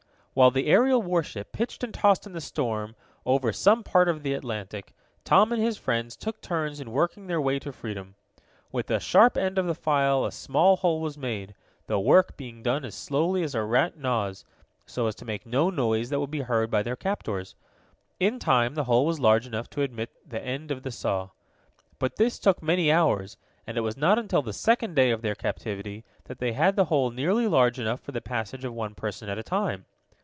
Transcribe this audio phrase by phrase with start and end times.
[0.33, 4.33] While the aerial warship pitched and tossed in the storm, over some part of the
[4.33, 4.93] Atlantic,
[5.25, 8.15] Tom and his friends took turns in working their way to freedom.
[8.71, 11.53] With the sharp end of the file a small hole was made,
[11.87, 14.45] the work being done as slowly as a rat gnaws,
[14.85, 17.53] so as to make no noise that would be heard by their captors.
[18.17, 21.31] In time the hole was large enough to admit the end of the saw.
[21.99, 23.35] But this took many hours,
[23.67, 26.85] and it was not until the second day of their captivity that they had the
[26.85, 29.83] hole nearly large enough for the passage of one person at a time.